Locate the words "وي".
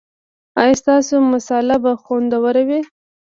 2.67-2.81